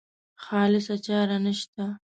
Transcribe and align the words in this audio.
خالصه 0.45 0.95
چاره 1.05 1.37
نشته. 1.45 1.85